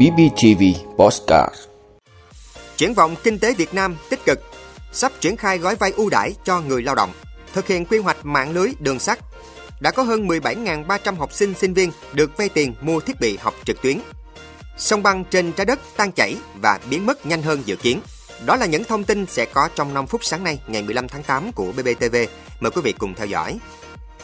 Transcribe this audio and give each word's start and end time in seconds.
BBTV 0.00 0.62
Postcard 0.96 1.54
Triển 2.76 2.94
vọng 2.94 3.16
kinh 3.22 3.38
tế 3.38 3.54
Việt 3.54 3.74
Nam 3.74 3.96
tích 4.10 4.24
cực, 4.26 4.40
sắp 4.92 5.12
triển 5.20 5.36
khai 5.36 5.58
gói 5.58 5.76
vay 5.76 5.92
ưu 5.96 6.10
đãi 6.10 6.34
cho 6.44 6.60
người 6.60 6.82
lao 6.82 6.94
động, 6.94 7.12
thực 7.52 7.66
hiện 7.66 7.84
quy 7.84 7.98
hoạch 7.98 8.26
mạng 8.26 8.52
lưới 8.52 8.72
đường 8.78 8.98
sắt. 8.98 9.18
Đã 9.80 9.90
có 9.90 10.02
hơn 10.02 10.28
17.300 10.28 11.16
học 11.16 11.32
sinh 11.32 11.54
sinh 11.54 11.74
viên 11.74 11.90
được 12.12 12.36
vay 12.36 12.48
tiền 12.48 12.74
mua 12.80 13.00
thiết 13.00 13.20
bị 13.20 13.36
học 13.36 13.54
trực 13.64 13.82
tuyến. 13.82 14.00
Sông 14.78 15.02
băng 15.02 15.24
trên 15.24 15.52
trái 15.52 15.66
đất 15.66 15.80
tan 15.96 16.12
chảy 16.12 16.36
và 16.60 16.80
biến 16.90 17.06
mất 17.06 17.26
nhanh 17.26 17.42
hơn 17.42 17.62
dự 17.64 17.76
kiến. 17.76 18.00
Đó 18.46 18.56
là 18.56 18.66
những 18.66 18.84
thông 18.84 19.04
tin 19.04 19.26
sẽ 19.26 19.44
có 19.44 19.68
trong 19.74 19.94
5 19.94 20.06
phút 20.06 20.24
sáng 20.24 20.44
nay 20.44 20.60
ngày 20.66 20.82
15 20.82 21.08
tháng 21.08 21.22
8 21.22 21.52
của 21.52 21.72
BBTV. 21.72 22.16
Mời 22.60 22.70
quý 22.70 22.82
vị 22.84 22.92
cùng 22.92 23.14
theo 23.14 23.26
dõi. 23.26 23.58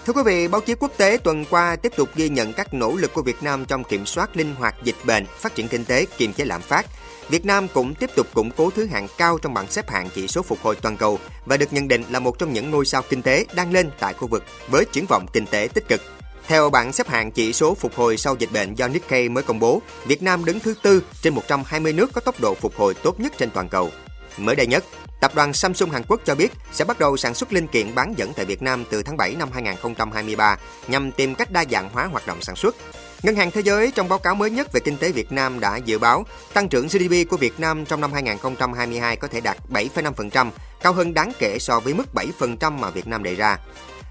Thưa 0.07 0.13
quý 0.13 0.23
vị, 0.25 0.49
báo 0.49 0.61
chí 0.61 0.75
quốc 0.75 0.93
tế 0.97 1.19
tuần 1.25 1.45
qua 1.51 1.77
tiếp 1.77 1.93
tục 1.97 2.09
ghi 2.15 2.29
nhận 2.29 2.53
các 2.53 2.75
nỗ 2.75 2.97
lực 2.97 3.15
của 3.15 3.23
Việt 3.23 3.43
Nam 3.43 3.65
trong 3.65 3.85
kiểm 3.85 4.07
soát 4.07 4.37
linh 4.37 4.55
hoạt 4.55 4.75
dịch 4.83 4.97
bệnh, 5.05 5.27
phát 5.27 5.55
triển 5.55 5.69
kinh 5.69 5.85
tế, 5.85 6.07
kiềm 6.19 6.33
chế 6.33 6.45
lạm 6.45 6.61
phát. 6.61 6.87
Việt 7.29 7.45
Nam 7.45 7.69
cũng 7.75 7.95
tiếp 7.95 8.11
tục 8.17 8.27
củng 8.35 8.51
cố 8.51 8.71
thứ 8.71 8.87
hạng 8.87 9.09
cao 9.19 9.39
trong 9.39 9.55
bảng 9.55 9.71
xếp 9.71 9.91
hạng 9.91 10.09
chỉ 10.15 10.29
số 10.29 10.43
phục 10.43 10.59
hồi 10.63 10.77
toàn 10.77 10.97
cầu 10.97 11.19
và 11.47 11.57
được 11.57 11.73
nhận 11.73 11.89
định 11.89 12.03
là 12.11 12.19
một 12.19 12.39
trong 12.39 12.53
những 12.53 12.71
ngôi 12.71 12.87
sao 12.87 13.03
kinh 13.09 13.23
tế 13.23 13.45
đang 13.55 13.73
lên 13.73 13.91
tại 14.01 14.15
khu 14.15 14.29
vực 14.29 14.45
với 14.69 14.85
triển 14.93 15.07
vọng 15.09 15.27
kinh 15.33 15.47
tế 15.47 15.69
tích 15.75 15.89
cực. 15.89 16.01
Theo 16.47 16.71
bảng 16.71 16.93
xếp 16.93 17.09
hạng 17.09 17.31
chỉ 17.31 17.53
số 17.53 17.75
phục 17.75 17.95
hồi 17.95 18.17
sau 18.17 18.37
dịch 18.39 18.53
bệnh 18.53 18.75
do 18.75 18.89
Nikkei 18.89 19.29
mới 19.29 19.45
công 19.45 19.61
bố, 19.61 19.83
Việt 20.07 20.23
Nam 20.23 20.45
đứng 20.45 20.61
thứ 20.61 20.75
tư 20.83 21.03
trên 21.23 21.35
120 21.35 21.93
nước 21.93 22.13
có 22.13 22.21
tốc 22.21 22.41
độ 22.41 22.55
phục 22.55 22.77
hồi 22.77 22.95
tốt 22.95 23.21
nhất 23.21 23.33
trên 23.39 23.51
toàn 23.51 23.69
cầu. 23.69 23.91
Mới 24.39 24.57
đây 24.57 24.67
nhất, 24.67 24.85
Tập 25.21 25.35
đoàn 25.35 25.53
Samsung 25.53 25.91
Hàn 25.91 26.03
Quốc 26.09 26.21
cho 26.25 26.35
biết 26.35 26.53
sẽ 26.73 26.85
bắt 26.85 26.99
đầu 26.99 27.17
sản 27.17 27.35
xuất 27.35 27.53
linh 27.53 27.67
kiện 27.67 27.95
bán 27.95 28.15
dẫn 28.17 28.33
tại 28.37 28.45
Việt 28.45 28.63
Nam 28.63 28.85
từ 28.91 29.03
tháng 29.03 29.17
7 29.17 29.35
năm 29.39 29.49
2023 29.53 30.57
nhằm 30.89 31.13
tìm 31.13 31.35
cách 31.35 31.51
đa 31.51 31.65
dạng 31.71 31.91
hóa 31.93 32.05
hoạt 32.05 32.27
động 32.27 32.43
sản 32.43 32.57
xuất. 32.57 32.77
Ngân 33.23 33.37
hàng 33.37 33.51
Thế 33.51 33.63
giới 33.63 33.91
trong 33.91 34.09
báo 34.09 34.19
cáo 34.19 34.35
mới 34.35 34.51
nhất 34.51 34.73
về 34.73 34.81
kinh 34.81 34.97
tế 34.97 35.13
Việt 35.13 35.33
Nam 35.33 35.61
đã 35.61 35.77
dự 35.77 35.99
báo 35.99 36.27
tăng 36.53 36.69
trưởng 36.69 36.87
GDP 36.87 37.31
của 37.31 37.37
Việt 37.37 37.61
Nam 37.61 37.85
trong 37.85 38.01
năm 38.01 38.13
2022 38.13 39.17
có 39.17 39.29
thể 39.29 39.41
đạt 39.41 39.57
7,5%, 39.71 40.51
cao 40.83 40.93
hơn 40.93 41.15
đáng 41.15 41.33
kể 41.39 41.59
so 41.61 41.81
với 41.81 41.95
mức 41.95 42.07
7% 42.15 42.73
mà 42.73 42.91
Việt 42.91 43.07
Nam 43.07 43.23
đề 43.23 43.35
ra. 43.35 43.59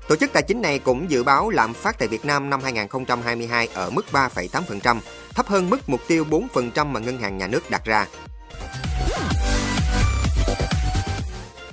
Tổ 0.07 0.15
chức 0.15 0.33
tài 0.33 0.43
chính 0.43 0.61
này 0.61 0.79
cũng 0.79 1.11
dự 1.11 1.23
báo 1.23 1.49
lạm 1.49 1.73
phát 1.73 1.99
tại 1.99 2.07
Việt 2.07 2.25
Nam 2.25 2.49
năm 2.49 2.61
2022 2.63 3.67
ở 3.73 3.89
mức 3.89 4.05
3,8%, 4.11 4.99
thấp 5.35 5.47
hơn 5.47 5.69
mức 5.69 5.89
mục 5.89 6.01
tiêu 6.07 6.25
4% 6.29 6.85
mà 6.85 6.99
Ngân 6.99 7.17
hàng 7.17 7.37
Nhà 7.37 7.47
nước 7.47 7.69
đặt 7.69 7.85
ra. 7.85 8.07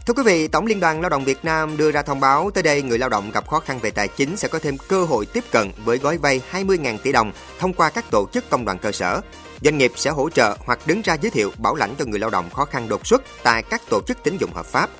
Thưa 0.06 0.14
quý 0.14 0.22
vị, 0.22 0.48
Tổng 0.48 0.66
Liên 0.66 0.80
đoàn 0.80 1.00
Lao 1.00 1.10
động 1.10 1.24
Việt 1.24 1.44
Nam 1.44 1.76
đưa 1.76 1.90
ra 1.90 2.02
thông 2.02 2.20
báo 2.20 2.50
tới 2.50 2.62
đây 2.62 2.82
người 2.82 2.98
lao 2.98 3.08
động 3.08 3.30
gặp 3.30 3.48
khó 3.48 3.60
khăn 3.60 3.78
về 3.78 3.90
tài 3.90 4.08
chính 4.08 4.36
sẽ 4.36 4.48
có 4.48 4.58
thêm 4.58 4.78
cơ 4.88 5.04
hội 5.04 5.26
tiếp 5.26 5.44
cận 5.50 5.70
với 5.84 5.98
gói 5.98 6.18
vay 6.18 6.40
20.000 6.52 6.98
tỷ 6.98 7.12
đồng 7.12 7.32
thông 7.58 7.72
qua 7.72 7.90
các 7.90 8.10
tổ 8.10 8.28
chức 8.32 8.50
công 8.50 8.64
đoàn 8.64 8.78
cơ 8.78 8.92
sở. 8.92 9.20
Doanh 9.60 9.78
nghiệp 9.78 9.92
sẽ 9.96 10.10
hỗ 10.10 10.30
trợ 10.30 10.56
hoặc 10.66 10.78
đứng 10.86 11.02
ra 11.02 11.14
giới 11.14 11.30
thiệu 11.30 11.50
bảo 11.58 11.74
lãnh 11.74 11.94
cho 11.98 12.04
người 12.04 12.18
lao 12.18 12.30
động 12.30 12.50
khó 12.50 12.64
khăn 12.64 12.88
đột 12.88 13.06
xuất 13.06 13.22
tại 13.42 13.62
các 13.62 13.82
tổ 13.90 14.00
chức 14.06 14.18
tín 14.22 14.36
dụng 14.36 14.52
hợp 14.52 14.66
pháp. 14.66 14.90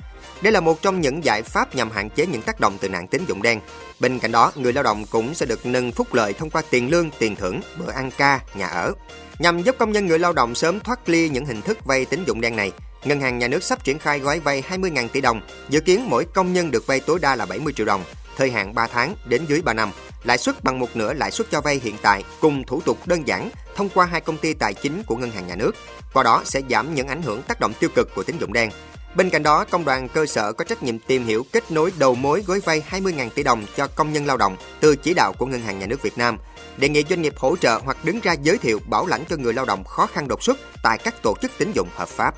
Đây 0.43 0.53
là 0.53 0.59
một 0.59 0.81
trong 0.81 1.01
những 1.01 1.23
giải 1.23 1.41
pháp 1.41 1.75
nhằm 1.75 1.91
hạn 1.91 2.09
chế 2.09 2.25
những 2.25 2.41
tác 2.41 2.59
động 2.59 2.77
từ 2.81 2.89
nạn 2.89 3.07
tín 3.07 3.25
dụng 3.27 3.41
đen. 3.41 3.59
Bên 3.99 4.19
cạnh 4.19 4.31
đó, 4.31 4.51
người 4.55 4.73
lao 4.73 4.83
động 4.83 5.05
cũng 5.09 5.33
sẽ 5.33 5.45
được 5.45 5.65
nâng 5.65 5.91
phúc 5.91 6.13
lợi 6.13 6.33
thông 6.33 6.49
qua 6.49 6.61
tiền 6.69 6.91
lương, 6.91 7.09
tiền 7.19 7.35
thưởng, 7.35 7.61
bữa 7.77 7.91
ăn 7.91 8.11
ca, 8.17 8.39
nhà 8.55 8.67
ở. 8.67 8.93
Nhằm 9.39 9.61
giúp 9.61 9.75
công 9.79 9.91
nhân 9.91 10.05
người 10.05 10.19
lao 10.19 10.33
động 10.33 10.55
sớm 10.55 10.79
thoát 10.79 11.09
ly 11.09 11.29
những 11.29 11.45
hình 11.45 11.61
thức 11.61 11.85
vay 11.85 12.05
tín 12.05 12.23
dụng 12.25 12.41
đen 12.41 12.55
này, 12.55 12.71
Ngân 13.03 13.19
hàng 13.19 13.39
Nhà 13.39 13.47
nước 13.47 13.63
sắp 13.63 13.83
triển 13.83 13.99
khai 13.99 14.19
gói 14.19 14.39
vay 14.39 14.63
20.000 14.69 15.07
tỷ 15.07 15.21
đồng, 15.21 15.41
dự 15.69 15.79
kiến 15.79 16.09
mỗi 16.09 16.25
công 16.25 16.53
nhân 16.53 16.71
được 16.71 16.87
vay 16.87 16.99
tối 16.99 17.19
đa 17.19 17.35
là 17.35 17.45
70 17.45 17.73
triệu 17.73 17.85
đồng, 17.85 18.03
thời 18.37 18.51
hạn 18.51 18.75
3 18.75 18.87
tháng 18.87 19.15
đến 19.25 19.45
dưới 19.47 19.61
3 19.61 19.73
năm, 19.73 19.91
lãi 20.23 20.37
suất 20.37 20.63
bằng 20.63 20.79
một 20.79 20.95
nửa 20.95 21.13
lãi 21.13 21.31
suất 21.31 21.51
cho 21.51 21.61
vay 21.61 21.81
hiện 21.83 21.95
tại 22.01 22.23
cùng 22.41 22.63
thủ 22.63 22.81
tục 22.81 22.97
đơn 23.05 23.27
giản 23.27 23.49
thông 23.75 23.89
qua 23.89 24.05
hai 24.05 24.21
công 24.21 24.37
ty 24.37 24.53
tài 24.53 24.73
chính 24.73 25.03
của 25.03 25.15
Ngân 25.15 25.31
hàng 25.31 25.47
Nhà 25.47 25.55
nước. 25.55 25.71
Qua 26.13 26.23
đó 26.23 26.41
sẽ 26.45 26.61
giảm 26.69 26.95
những 26.95 27.07
ảnh 27.07 27.21
hưởng 27.21 27.41
tác 27.41 27.59
động 27.59 27.73
tiêu 27.79 27.89
cực 27.95 28.15
của 28.15 28.23
tín 28.23 28.37
dụng 28.37 28.53
đen. 28.53 28.69
Bên 29.15 29.29
cạnh 29.29 29.43
đó, 29.43 29.65
công 29.69 29.85
đoàn 29.85 30.09
cơ 30.09 30.25
sở 30.25 30.53
có 30.53 30.63
trách 30.63 30.83
nhiệm 30.83 30.99
tìm 30.99 31.25
hiểu 31.25 31.45
kết 31.51 31.71
nối 31.71 31.91
đầu 31.97 32.15
mối 32.15 32.43
gói 32.47 32.59
vay 32.59 32.83
20.000 32.89 33.29
tỷ 33.29 33.43
đồng 33.43 33.65
cho 33.75 33.87
công 33.87 34.13
nhân 34.13 34.25
lao 34.25 34.37
động 34.37 34.57
từ 34.79 34.95
chỉ 34.95 35.13
đạo 35.13 35.33
của 35.33 35.45
Ngân 35.45 35.61
hàng 35.61 35.79
Nhà 35.79 35.85
nước 35.85 36.01
Việt 36.01 36.17
Nam. 36.17 36.37
Đề 36.77 36.89
nghị 36.89 37.03
doanh 37.09 37.21
nghiệp 37.21 37.33
hỗ 37.37 37.55
trợ 37.55 37.81
hoặc 37.83 37.97
đứng 38.03 38.19
ra 38.19 38.33
giới 38.33 38.57
thiệu 38.57 38.79
bảo 38.85 39.05
lãnh 39.05 39.23
cho 39.29 39.35
người 39.37 39.53
lao 39.53 39.65
động 39.65 39.83
khó 39.83 40.05
khăn 40.05 40.27
đột 40.27 40.43
xuất 40.43 40.57
tại 40.83 40.97
các 40.97 41.21
tổ 41.21 41.35
chức 41.41 41.51
tín 41.57 41.71
dụng 41.71 41.87
hợp 41.95 42.07
pháp. 42.07 42.35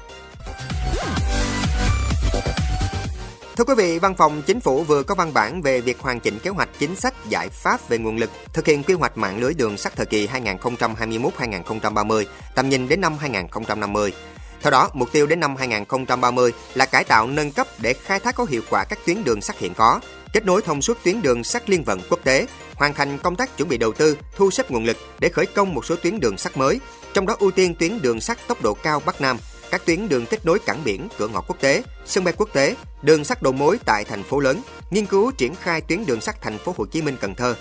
Thưa 3.56 3.64
quý 3.64 3.74
vị, 3.78 4.00
Văn 4.00 4.16
phòng 4.16 4.42
Chính 4.42 4.60
phủ 4.60 4.84
vừa 4.84 5.04
có 5.04 5.16
văn 5.16 5.34
bản 5.34 5.62
về 5.62 5.82
việc 5.82 6.00
hoàn 6.00 6.20
chỉnh 6.20 6.40
kế 6.40 6.50
hoạch 6.50 6.70
chính 6.80 6.96
sách 6.96 7.14
giải 7.30 7.50
pháp 7.50 7.90
về 7.90 7.98
nguồn 7.98 8.18
lực 8.18 8.30
thực 8.54 8.66
hiện 8.66 8.84
quy 8.84 8.94
hoạch 8.94 9.18
mạng 9.18 9.40
lưới 9.40 9.54
đường 9.54 9.78
sắt 9.78 9.96
thời 9.96 10.06
kỳ 10.06 10.28
2021-2030, 10.28 12.26
tầm 12.56 12.70
nhìn 12.70 12.88
đến 12.88 13.02
năm 13.02 13.18
2050. 13.18 14.14
Theo 14.62 14.72
đó, 14.72 14.90
mục 14.94 15.12
tiêu 15.12 15.28
đến 15.28 15.40
năm 15.40 15.56
2030 15.56 16.52
là 16.74 16.86
cải 16.86 17.04
tạo 17.04 17.28
nâng 17.28 17.52
cấp 17.52 17.68
để 17.80 17.94
khai 17.94 18.20
thác 18.20 18.36
có 18.36 18.46
hiệu 18.50 18.62
quả 18.70 18.84
các 18.84 19.00
tuyến 19.06 19.24
đường 19.24 19.42
sắt 19.42 19.60
hiện 19.60 19.74
có, 19.74 20.00
kết 20.34 20.46
nối 20.46 20.62
thông 20.62 20.82
suốt 20.82 20.98
tuyến 21.04 21.22
đường 21.22 21.44
sắt 21.44 21.70
liên 21.70 21.84
vận 21.84 22.02
quốc 22.10 22.20
tế, 22.24 22.48
hoàn 22.76 22.94
thành 22.94 23.18
công 23.18 23.36
tác 23.36 23.58
chuẩn 23.58 23.70
bị 23.70 23.78
đầu 23.78 23.94
tư, 23.94 24.18
thu 24.36 24.52
xếp 24.52 24.72
nguồn 24.72 24.86
lực 24.86 24.98
để 25.20 25.30
khởi 25.30 25.46
công 25.46 25.74
một 25.74 25.86
số 25.86 25.96
tuyến 25.96 26.20
đường 26.20 26.38
sắt 26.38 26.58
mới, 26.58 26.80
trong 27.14 27.26
đó 27.26 27.36
ưu 27.40 27.52
tiên 27.52 27.76
tuyến 27.76 28.02
đường 28.02 28.22
sắt 28.22 28.48
tốc 28.48 28.62
độ 28.62 28.74
cao 28.74 29.02
Bắc 29.06 29.22
Nam, 29.22 29.38
các 29.72 29.86
tuyến 29.86 30.10
đường 30.10 30.26
kết 30.26 30.46
nối 30.46 30.60
cảng 30.60 30.84
biển, 30.84 31.08
cửa 31.18 31.28
ngõ 31.28 31.42
quốc 31.42 31.60
tế, 31.60 31.84
sân 32.06 32.24
bay 32.24 32.34
quốc 32.38 32.50
tế, 32.54 32.76
đường 33.02 33.24
sắt 33.24 33.42
đầu 33.42 33.54
mối 33.54 33.80
tại 33.86 34.04
thành 34.04 34.24
phố 34.24 34.40
lớn, 34.40 34.62
nghiên 34.90 35.06
cứu 35.06 35.32
triển 35.32 35.56
khai 35.56 35.82
tuyến 35.82 36.06
đường 36.06 36.22
sắt 36.22 36.42
thành 36.42 36.58
phố 36.58 36.74
Hồ 36.78 36.86
Chí 36.86 37.02
Minh 37.02 37.18
Cần 37.22 37.36
Thơ. 37.36 37.56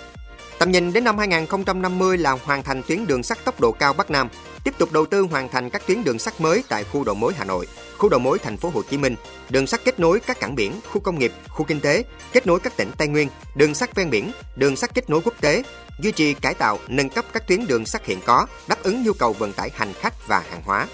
Tầm 0.65 0.71
nhìn 0.71 0.93
đến 0.93 1.03
năm 1.03 1.17
2050 1.17 2.17
là 2.17 2.31
hoàn 2.31 2.63
thành 2.63 2.81
tuyến 2.87 3.07
đường 3.07 3.23
sắt 3.23 3.45
tốc 3.45 3.59
độ 3.59 3.71
cao 3.71 3.93
Bắc 3.93 4.11
Nam, 4.11 4.29
tiếp 4.63 4.73
tục 4.77 4.91
đầu 4.91 5.05
tư 5.05 5.21
hoàn 5.21 5.49
thành 5.49 5.69
các 5.69 5.87
tuyến 5.87 6.03
đường 6.03 6.19
sắt 6.19 6.41
mới 6.41 6.63
tại 6.69 6.83
khu 6.83 7.03
đầu 7.03 7.15
mối 7.15 7.33
Hà 7.37 7.45
Nội, 7.45 7.67
khu 7.97 8.09
đầu 8.09 8.19
mối 8.19 8.39
thành 8.39 8.57
phố 8.57 8.69
Hồ 8.69 8.81
Chí 8.89 8.97
Minh, 8.97 9.15
đường 9.49 9.67
sắt 9.67 9.83
kết 9.85 9.99
nối 9.99 10.19
các 10.19 10.39
cảng 10.39 10.55
biển, 10.55 10.79
khu 10.91 11.01
công 11.01 11.19
nghiệp, 11.19 11.31
khu 11.49 11.65
kinh 11.65 11.79
tế, 11.79 12.03
kết 12.31 12.47
nối 12.47 12.59
các 12.59 12.77
tỉnh 12.77 12.91
Tây 12.97 13.07
Nguyên, 13.07 13.29
đường 13.55 13.75
sắt 13.75 13.95
ven 13.95 14.09
biển, 14.09 14.31
đường 14.55 14.75
sắt 14.75 14.93
kết 14.93 15.09
nối 15.09 15.21
quốc 15.25 15.33
tế, 15.41 15.63
duy 15.99 16.11
trì 16.11 16.33
cải 16.33 16.53
tạo, 16.53 16.79
nâng 16.87 17.09
cấp 17.09 17.25
các 17.33 17.47
tuyến 17.47 17.67
đường 17.67 17.85
sắt 17.85 18.05
hiện 18.05 18.19
có, 18.25 18.47
đáp 18.67 18.83
ứng 18.83 19.03
nhu 19.03 19.13
cầu 19.13 19.33
vận 19.33 19.53
tải 19.53 19.71
hành 19.75 19.93
khách 19.93 20.27
và 20.27 20.43
hàng 20.49 20.61
hóa. 20.65 20.87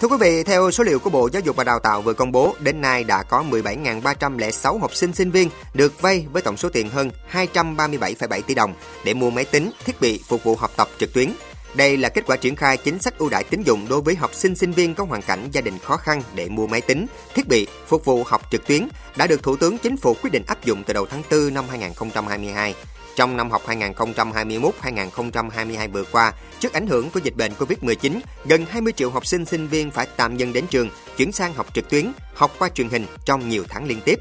Thưa 0.00 0.08
quý 0.08 0.16
vị, 0.20 0.42
theo 0.42 0.70
số 0.70 0.84
liệu 0.84 0.98
của 0.98 1.10
Bộ 1.10 1.28
Giáo 1.32 1.42
dục 1.44 1.56
và 1.56 1.64
Đào 1.64 1.78
tạo 1.78 2.02
vừa 2.02 2.12
công 2.12 2.32
bố, 2.32 2.54
đến 2.60 2.80
nay 2.80 3.04
đã 3.04 3.22
có 3.22 3.44
17.306 3.50 4.78
học 4.78 4.94
sinh 4.94 5.12
sinh 5.12 5.30
viên 5.30 5.48
được 5.74 6.02
vay 6.02 6.26
với 6.32 6.42
tổng 6.42 6.56
số 6.56 6.68
tiền 6.68 6.90
hơn 6.90 7.10
237,7 7.32 8.42
tỷ 8.42 8.54
đồng 8.54 8.74
để 9.04 9.14
mua 9.14 9.30
máy 9.30 9.44
tính, 9.44 9.70
thiết 9.84 10.00
bị 10.00 10.20
phục 10.28 10.44
vụ 10.44 10.56
học 10.56 10.70
tập 10.76 10.88
trực 10.98 11.12
tuyến. 11.12 11.32
Đây 11.74 11.96
là 11.96 12.08
kết 12.08 12.24
quả 12.26 12.36
triển 12.36 12.56
khai 12.56 12.76
chính 12.76 12.98
sách 12.98 13.18
ưu 13.18 13.28
đãi 13.28 13.44
tín 13.44 13.62
dụng 13.62 13.86
đối 13.88 14.00
với 14.00 14.14
học 14.14 14.34
sinh 14.34 14.54
sinh 14.54 14.72
viên 14.72 14.94
có 14.94 15.04
hoàn 15.04 15.22
cảnh 15.22 15.48
gia 15.52 15.60
đình 15.60 15.78
khó 15.78 15.96
khăn 15.96 16.22
để 16.34 16.48
mua 16.48 16.66
máy 16.66 16.80
tính, 16.80 17.06
thiết 17.34 17.48
bị 17.48 17.66
phục 17.86 18.04
vụ 18.04 18.24
học 18.24 18.42
trực 18.50 18.66
tuyến 18.66 18.88
đã 19.16 19.26
được 19.26 19.42
Thủ 19.42 19.56
tướng 19.56 19.78
Chính 19.78 19.96
phủ 19.96 20.14
quyết 20.22 20.30
định 20.32 20.42
áp 20.46 20.64
dụng 20.64 20.82
từ 20.86 20.94
đầu 20.94 21.06
tháng 21.06 21.22
4 21.30 21.54
năm 21.54 21.64
2022. 21.68 22.74
Trong 23.16 23.36
năm 23.36 23.50
học 23.50 23.62
2021-2022 23.66 25.92
vừa 25.92 26.04
qua, 26.12 26.32
trước 26.60 26.72
ảnh 26.72 26.86
hưởng 26.86 27.10
của 27.10 27.20
dịch 27.22 27.36
bệnh 27.36 27.52
Covid-19, 27.58 28.20
gần 28.44 28.66
20 28.70 28.92
triệu 28.92 29.10
học 29.10 29.26
sinh 29.26 29.44
sinh 29.44 29.68
viên 29.68 29.90
phải 29.90 30.06
tạm 30.16 30.36
dừng 30.36 30.52
đến 30.52 30.64
trường, 30.70 30.90
chuyển 31.16 31.32
sang 31.32 31.54
học 31.54 31.66
trực 31.74 31.90
tuyến, 31.90 32.12
học 32.34 32.50
qua 32.58 32.68
truyền 32.68 32.88
hình 32.88 33.06
trong 33.24 33.48
nhiều 33.48 33.64
tháng 33.68 33.86
liên 33.86 34.00
tiếp. 34.04 34.18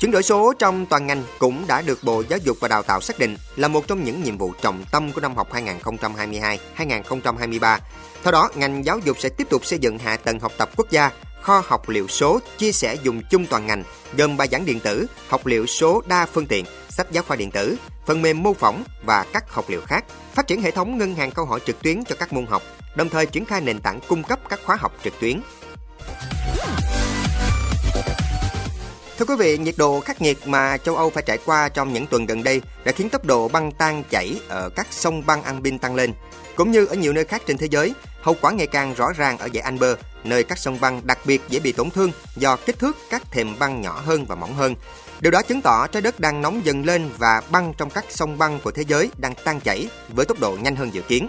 Chuyển 0.00 0.10
đổi 0.10 0.22
số 0.22 0.52
trong 0.58 0.86
toàn 0.86 1.06
ngành 1.06 1.22
cũng 1.38 1.64
đã 1.66 1.82
được 1.82 1.98
Bộ 2.02 2.22
Giáo 2.28 2.38
dục 2.38 2.56
và 2.60 2.68
Đào 2.68 2.82
tạo 2.82 3.00
xác 3.00 3.18
định 3.18 3.36
là 3.56 3.68
một 3.68 3.86
trong 3.86 4.04
những 4.04 4.22
nhiệm 4.22 4.38
vụ 4.38 4.52
trọng 4.62 4.84
tâm 4.90 5.12
của 5.12 5.20
năm 5.20 5.36
học 5.36 5.48
2022-2023. 6.76 7.78
Theo 8.22 8.32
đó, 8.32 8.50
ngành 8.54 8.84
giáo 8.84 8.98
dục 8.98 9.16
sẽ 9.20 9.28
tiếp 9.28 9.48
tục 9.50 9.64
xây 9.64 9.78
dựng 9.78 9.98
hạ 9.98 10.16
tầng 10.16 10.40
học 10.40 10.52
tập 10.58 10.70
quốc 10.76 10.90
gia, 10.90 11.10
kho 11.44 11.62
học 11.66 11.88
liệu 11.88 12.08
số 12.08 12.38
chia 12.58 12.72
sẻ 12.72 12.96
dùng 13.02 13.22
chung 13.30 13.46
toàn 13.46 13.66
ngành, 13.66 13.84
gồm 14.18 14.36
bài 14.36 14.48
giảng 14.52 14.64
điện 14.64 14.80
tử, 14.80 15.06
học 15.28 15.46
liệu 15.46 15.66
số 15.66 16.02
đa 16.06 16.26
phương 16.26 16.46
tiện, 16.46 16.64
sách 16.88 17.06
giáo 17.10 17.24
khoa 17.26 17.36
điện 17.36 17.50
tử, 17.50 17.76
phần 18.06 18.22
mềm 18.22 18.42
mô 18.42 18.54
phỏng 18.54 18.84
và 19.04 19.26
các 19.32 19.52
học 19.52 19.64
liệu 19.68 19.80
khác, 19.80 20.04
phát 20.34 20.46
triển 20.46 20.62
hệ 20.62 20.70
thống 20.70 20.98
ngân 20.98 21.14
hàng 21.14 21.30
câu 21.30 21.44
hỏi 21.44 21.60
trực 21.66 21.82
tuyến 21.82 22.04
cho 22.04 22.16
các 22.18 22.32
môn 22.32 22.46
học, 22.46 22.62
đồng 22.96 23.08
thời 23.08 23.26
triển 23.26 23.44
khai 23.44 23.60
nền 23.60 23.80
tảng 23.80 24.00
cung 24.08 24.22
cấp 24.22 24.38
các 24.48 24.60
khóa 24.64 24.76
học 24.76 24.92
trực 25.04 25.20
tuyến. 25.20 25.40
Thưa 29.18 29.24
quý 29.24 29.34
vị, 29.38 29.58
nhiệt 29.58 29.74
độ 29.78 30.00
khắc 30.00 30.22
nghiệt 30.22 30.46
mà 30.46 30.76
châu 30.76 30.96
Âu 30.96 31.10
phải 31.10 31.22
trải 31.26 31.38
qua 31.46 31.68
trong 31.68 31.92
những 31.92 32.06
tuần 32.06 32.26
gần 32.26 32.42
đây 32.42 32.62
đã 32.84 32.92
khiến 32.92 33.10
tốc 33.10 33.24
độ 33.24 33.48
băng 33.48 33.72
tan 33.72 34.02
chảy 34.10 34.40
ở 34.48 34.68
các 34.68 34.86
sông 34.90 35.26
băng 35.26 35.42
Albin 35.42 35.78
tăng 35.78 35.94
lên. 35.94 36.12
Cũng 36.56 36.70
như 36.70 36.86
ở 36.86 36.94
nhiều 36.94 37.12
nơi 37.12 37.24
khác 37.24 37.42
trên 37.46 37.58
thế 37.58 37.66
giới, 37.70 37.94
hậu 38.20 38.36
quả 38.40 38.52
ngày 38.52 38.66
càng 38.66 38.94
rõ 38.94 39.12
ràng 39.16 39.38
ở 39.38 39.48
dãy 39.54 39.62
Alper, 39.62 39.96
nơi 40.24 40.44
các 40.44 40.58
sông 40.58 40.80
băng 40.80 41.00
đặc 41.04 41.18
biệt 41.24 41.42
dễ 41.48 41.58
bị 41.60 41.72
tổn 41.72 41.90
thương 41.90 42.12
do 42.36 42.56
kích 42.56 42.78
thước 42.78 42.96
các 43.10 43.22
thềm 43.30 43.58
băng 43.58 43.80
nhỏ 43.80 44.02
hơn 44.04 44.24
và 44.24 44.34
mỏng 44.34 44.54
hơn. 44.54 44.74
Điều 45.20 45.30
đó 45.30 45.42
chứng 45.42 45.62
tỏ 45.62 45.86
trái 45.86 46.02
đất 46.02 46.20
đang 46.20 46.42
nóng 46.42 46.64
dần 46.64 46.84
lên 46.84 47.10
và 47.18 47.42
băng 47.50 47.74
trong 47.78 47.90
các 47.90 48.04
sông 48.08 48.38
băng 48.38 48.60
của 48.60 48.70
thế 48.70 48.84
giới 48.88 49.10
đang 49.16 49.34
tan 49.44 49.60
chảy 49.60 49.88
với 50.08 50.26
tốc 50.26 50.40
độ 50.40 50.56
nhanh 50.60 50.76
hơn 50.76 50.94
dự 50.94 51.02
kiến. 51.02 51.28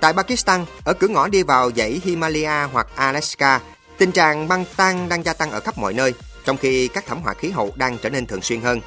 Tại 0.00 0.12
Pakistan, 0.12 0.64
ở 0.84 0.92
cửa 0.92 1.08
ngõ 1.08 1.28
đi 1.28 1.42
vào 1.42 1.70
dãy 1.76 2.00
Himalaya 2.04 2.64
hoặc 2.64 2.86
Alaska, 2.94 3.60
tình 3.98 4.12
trạng 4.12 4.48
băng 4.48 4.64
tan 4.76 5.08
đang 5.08 5.24
gia 5.24 5.32
tăng 5.32 5.50
ở 5.50 5.60
khắp 5.60 5.78
mọi 5.78 5.94
nơi, 5.94 6.14
trong 6.46 6.56
khi 6.56 6.88
các 6.88 7.06
thảm 7.06 7.22
họa 7.22 7.34
khí 7.34 7.50
hậu 7.50 7.72
đang 7.76 7.98
trở 7.98 8.10
nên 8.10 8.26
thường 8.26 8.42
xuyên 8.42 8.60
hơn. 8.60 8.80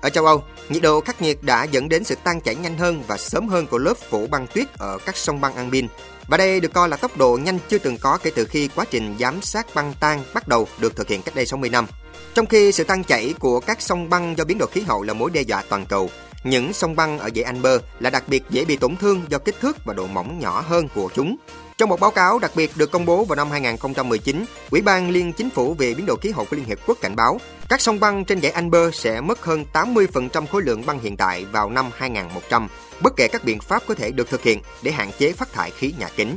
Ở 0.00 0.10
châu 0.10 0.26
Âu, 0.26 0.42
nhiệt 0.68 0.82
độ 0.82 1.00
khắc 1.00 1.22
nghiệt 1.22 1.42
đã 1.42 1.64
dẫn 1.64 1.88
đến 1.88 2.04
sự 2.04 2.14
tan 2.24 2.40
chảy 2.40 2.54
nhanh 2.54 2.78
hơn 2.78 3.02
và 3.06 3.16
sớm 3.16 3.48
hơn 3.48 3.66
của 3.66 3.78
lớp 3.78 3.94
phủ 4.10 4.26
băng 4.26 4.46
tuyết 4.46 4.78
ở 4.78 4.98
các 5.06 5.16
sông 5.16 5.40
băng 5.40 5.54
Albin. 5.54 5.88
Và 6.28 6.36
đây 6.36 6.60
được 6.60 6.72
coi 6.72 6.88
là 6.88 6.96
tốc 6.96 7.16
độ 7.16 7.38
nhanh 7.42 7.58
chưa 7.68 7.78
từng 7.78 7.98
có 7.98 8.18
kể 8.22 8.30
từ 8.34 8.44
khi 8.44 8.68
quá 8.74 8.84
trình 8.90 9.16
giám 9.20 9.42
sát 9.42 9.66
băng 9.74 9.94
tan 10.00 10.22
bắt 10.34 10.48
đầu 10.48 10.68
được 10.78 10.96
thực 10.96 11.08
hiện 11.08 11.22
cách 11.22 11.34
đây 11.34 11.46
60 11.46 11.70
năm. 11.70 11.86
Trong 12.34 12.46
khi 12.46 12.72
sự 12.72 12.84
tan 12.84 13.04
chảy 13.04 13.34
của 13.38 13.60
các 13.60 13.82
sông 13.82 14.10
băng 14.10 14.38
do 14.38 14.44
biến 14.44 14.58
đổi 14.58 14.68
khí 14.72 14.80
hậu 14.80 15.02
là 15.02 15.14
mối 15.14 15.30
đe 15.30 15.40
dọa 15.40 15.62
toàn 15.68 15.86
cầu, 15.86 16.10
những 16.44 16.72
sông 16.72 16.96
băng 16.96 17.18
ở 17.18 17.30
dãy 17.34 17.44
Amber 17.44 17.80
là 18.00 18.10
đặc 18.10 18.24
biệt 18.28 18.42
dễ 18.50 18.64
bị 18.64 18.76
tổn 18.76 18.96
thương 18.96 19.22
do 19.28 19.38
kích 19.38 19.60
thước 19.60 19.84
và 19.84 19.94
độ 19.94 20.06
mỏng 20.06 20.38
nhỏ 20.38 20.64
hơn 20.68 20.88
của 20.94 21.10
chúng. 21.14 21.36
Trong 21.78 21.88
một 21.88 22.00
báo 22.00 22.10
cáo 22.10 22.38
đặc 22.38 22.52
biệt 22.56 22.70
được 22.76 22.90
công 22.90 23.06
bố 23.06 23.24
vào 23.24 23.36
năm 23.36 23.50
2019, 23.50 24.44
Ủy 24.70 24.82
ban 24.82 25.10
Liên 25.10 25.32
Chính 25.32 25.50
phủ 25.50 25.74
về 25.74 25.94
biến 25.94 26.06
đổi 26.06 26.16
khí 26.20 26.30
hậu 26.30 26.44
của 26.44 26.56
Liên 26.56 26.64
Hiệp 26.64 26.78
Quốc 26.86 26.98
cảnh 27.00 27.16
báo 27.16 27.38
các 27.68 27.80
sông 27.80 28.00
băng 28.00 28.24
trên 28.24 28.40
dãy 28.40 28.50
Amber 28.50 28.94
sẽ 28.94 29.20
mất 29.20 29.44
hơn 29.44 29.64
80% 29.72 30.46
khối 30.46 30.62
lượng 30.62 30.86
băng 30.86 31.00
hiện 31.00 31.16
tại 31.16 31.44
vào 31.44 31.70
năm 31.70 31.90
2100, 31.94 32.68
bất 33.00 33.12
kể 33.16 33.28
các 33.28 33.44
biện 33.44 33.60
pháp 33.60 33.82
có 33.86 33.94
thể 33.94 34.10
được 34.10 34.30
thực 34.30 34.42
hiện 34.42 34.60
để 34.82 34.90
hạn 34.90 35.10
chế 35.18 35.32
phát 35.32 35.52
thải 35.52 35.70
khí 35.70 35.94
nhà 35.98 36.08
kính. 36.16 36.36